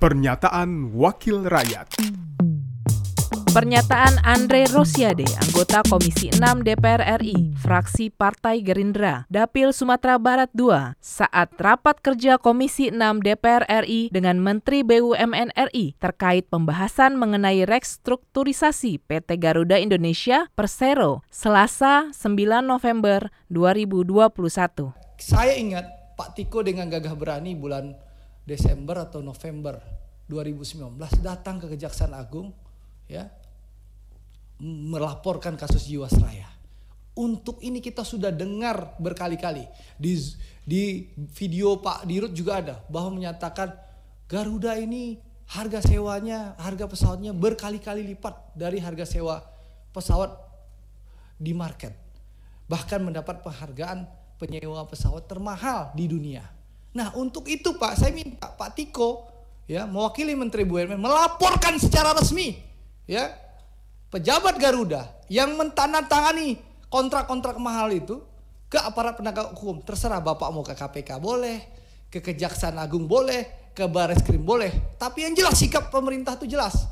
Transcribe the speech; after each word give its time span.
Pernyataan 0.00 0.96
Wakil 0.96 1.44
Rakyat 1.44 2.00
Pernyataan 3.52 4.24
Andre 4.24 4.64
Rosiade, 4.72 5.28
anggota 5.44 5.84
Komisi 5.84 6.32
6 6.32 6.40
DPR 6.64 7.20
RI, 7.20 7.52
fraksi 7.60 8.08
Partai 8.08 8.64
Gerindra, 8.64 9.28
Dapil 9.28 9.76
Sumatera 9.76 10.16
Barat 10.16 10.48
II, 10.56 10.96
saat 11.04 11.52
rapat 11.60 12.00
kerja 12.00 12.40
Komisi 12.40 12.88
6 12.88 12.96
DPR 13.20 13.68
RI 13.84 14.08
dengan 14.08 14.40
Menteri 14.40 14.80
BUMN 14.80 15.52
RI 15.68 15.92
terkait 16.00 16.48
pembahasan 16.48 17.20
mengenai 17.20 17.68
restrukturisasi 17.68 19.04
PT 19.04 19.36
Garuda 19.36 19.76
Indonesia 19.76 20.48
Persero, 20.56 21.20
Selasa 21.28 22.08
9 22.16 22.40
November 22.64 23.28
2021. 23.52 24.96
Saya 25.20 25.52
ingat 25.60 25.84
Pak 26.16 26.40
Tiko 26.40 26.64
dengan 26.64 26.88
gagah 26.88 27.12
berani 27.12 27.52
bulan 27.52 28.08
Desember 28.50 29.06
atau 29.06 29.22
November 29.22 29.78
2019 30.26 30.98
datang 31.22 31.62
ke 31.62 31.70
Kejaksaan 31.70 32.10
Agung 32.18 32.50
ya 33.06 33.30
melaporkan 34.58 35.54
kasus 35.54 35.86
Jiwasraya. 35.86 36.50
Untuk 37.14 37.62
ini 37.62 37.78
kita 37.78 38.02
sudah 38.02 38.34
dengar 38.34 38.98
berkali-kali 38.98 39.66
di 39.98 40.18
di 40.62 41.10
video 41.34 41.78
Pak 41.78 42.06
Dirut 42.06 42.34
juga 42.34 42.58
ada 42.58 42.74
bahwa 42.90 43.18
menyatakan 43.18 43.74
Garuda 44.30 44.78
ini 44.78 45.18
harga 45.50 45.82
sewanya, 45.82 46.54
harga 46.54 46.86
pesawatnya 46.86 47.34
berkali-kali 47.34 48.06
lipat 48.14 48.54
dari 48.54 48.78
harga 48.78 49.02
sewa 49.02 49.42
pesawat 49.90 50.30
di 51.34 51.50
market. 51.50 51.90
Bahkan 52.70 53.02
mendapat 53.02 53.42
penghargaan 53.42 54.06
penyewa 54.38 54.86
pesawat 54.86 55.26
termahal 55.26 55.90
di 55.98 56.06
dunia. 56.06 56.59
Nah, 56.90 57.14
untuk 57.14 57.46
itu 57.46 57.78
Pak, 57.78 57.94
saya 57.98 58.10
minta 58.10 58.50
Pak 58.50 58.74
Tiko 58.74 59.30
ya 59.70 59.86
mewakili 59.86 60.34
Menteri 60.34 60.66
BUMN 60.66 60.98
melaporkan 60.98 61.78
secara 61.78 62.10
resmi 62.10 62.58
ya 63.06 63.30
pejabat 64.10 64.58
Garuda 64.58 65.06
yang 65.30 65.54
mentandatangani 65.54 66.58
kontrak-kontrak 66.90 67.54
mahal 67.62 67.94
itu 67.94 68.18
ke 68.66 68.78
aparat 68.78 69.18
penegak 69.18 69.54
hukum. 69.54 69.82
Terserah 69.82 70.18
Bapak 70.18 70.50
mau 70.50 70.66
ke 70.66 70.74
KPK 70.74 71.18
boleh, 71.22 71.58
ke 72.10 72.18
Kejaksaan 72.18 72.78
Agung 72.78 73.06
boleh, 73.06 73.70
ke 73.74 73.86
Baris 73.86 74.22
Krim 74.26 74.42
boleh. 74.42 74.98
Tapi 74.98 75.26
yang 75.26 75.34
jelas 75.34 75.58
sikap 75.58 75.90
pemerintah 75.90 76.38
itu 76.38 76.50
jelas. 76.54 76.86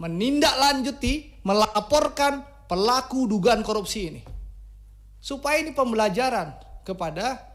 Menindaklanjuti, 0.00 1.44
melaporkan 1.44 2.40
pelaku 2.64 3.28
dugaan 3.28 3.60
korupsi 3.60 4.00
ini. 4.08 4.22
Supaya 5.20 5.60
ini 5.60 5.76
pembelajaran 5.76 6.56
kepada 6.88 7.49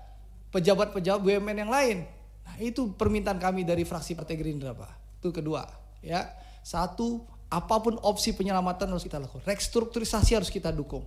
pejabat-pejabat 0.56 1.20
BUMN 1.20 1.67
yang 1.67 1.72
lain. 1.72 2.08
Nah, 2.48 2.56
itu 2.64 2.95
permintaan 2.95 3.36
kami 3.36 3.67
dari 3.67 3.84
fraksi 3.84 4.16
Partai 4.16 4.39
Gerindra, 4.39 4.72
Pak. 4.72 5.20
Itu 5.20 5.36
kedua, 5.36 5.67
ya. 6.00 6.31
Satu, 6.64 7.28
apa 7.52 7.75
pun 7.84 8.00
opsi 8.00 8.31
penyelamatan 8.31 8.88
harus 8.88 9.03
kita 9.03 9.20
lakukan. 9.20 9.44
Restrukturisasi 9.44 10.39
harus 10.39 10.47
kita 10.47 10.72
dukung. 10.72 11.03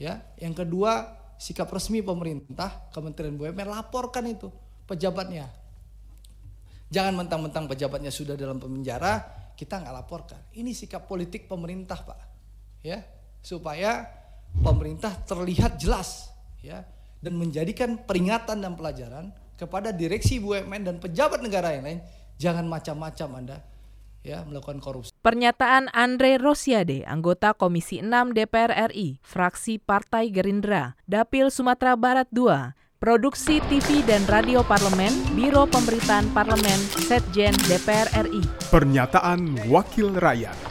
Ya, 0.00 0.24
yang 0.40 0.56
kedua 0.56 1.20
sikap 1.36 1.68
resmi 1.68 2.00
pemerintah 2.00 2.88
Kementerian 2.88 3.36
BUMN 3.36 3.68
laporkan 3.68 4.24
itu 4.24 4.48
pejabatnya. 4.88 5.52
Jangan 6.88 7.20
mentang-mentang 7.20 7.68
pejabatnya 7.68 8.08
sudah 8.08 8.32
dalam 8.34 8.56
penjara 8.56 9.20
kita 9.54 9.76
nggak 9.76 9.94
laporkan. 9.94 10.40
Ini 10.56 10.72
sikap 10.72 11.04
politik 11.04 11.44
pemerintah 11.44 12.00
pak, 12.00 12.20
ya 12.80 13.04
supaya 13.44 14.08
pemerintah 14.64 15.12
terlihat 15.28 15.76
jelas, 15.76 16.32
ya 16.64 16.80
dan 17.20 17.36
menjadikan 17.36 18.00
peringatan 18.04 18.64
dan 18.64 18.72
pelajaran 18.76 19.32
kepada 19.60 19.92
direksi 19.92 20.40
BUMN 20.40 20.88
dan 20.88 20.96
pejabat 20.96 21.44
negara 21.44 21.76
yang 21.76 21.84
lain 21.84 22.00
jangan 22.40 22.64
macam-macam 22.64 23.28
anda 23.36 23.58
ya 24.24 24.44
melakukan 24.44 24.80
korupsi. 24.80 25.12
Pernyataan 25.20 25.92
Andre 25.92 26.40
Rosiade, 26.40 27.04
anggota 27.04 27.52
Komisi 27.52 28.00
6 28.00 28.36
DPR 28.36 28.92
RI, 28.92 29.20
fraksi 29.20 29.80
Partai 29.80 30.32
Gerindra, 30.32 30.96
Dapil 31.04 31.52
Sumatera 31.52 31.96
Barat 31.96 32.28
II, 32.32 32.76
Produksi 33.00 33.64
TV 33.72 34.04
dan 34.04 34.28
Radio 34.28 34.60
Parlemen, 34.60 35.12
Biro 35.32 35.64
Pemberitaan 35.64 36.28
Parlemen, 36.36 36.80
Setjen 37.08 37.56
DPR 37.64 38.12
RI. 38.28 38.44
Pernyataan 38.68 39.72
Wakil 39.72 40.12
Rakyat 40.20 40.69